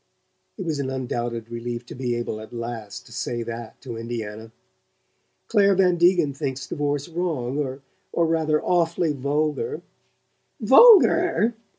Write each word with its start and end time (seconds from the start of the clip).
(It 0.57 0.65
was 0.65 0.79
an 0.79 0.89
undoubted 0.89 1.51
relief 1.51 1.85
to 1.85 1.93
be 1.93 2.15
able, 2.15 2.39
at 2.41 2.51
last, 2.51 3.05
to 3.05 3.11
say 3.11 3.43
that 3.43 3.79
to 3.81 3.97
Indiana!) 3.97 4.51
"Clare 5.47 5.75
Van 5.75 5.97
Degen 5.97 6.33
thinks 6.33 6.65
divorce 6.65 7.07
wrong 7.07 7.79
or 8.11 8.25
rather 8.25 8.59
awfully 8.63 9.13
vulgar." 9.13 9.83
"VULGAR?" 10.59 11.53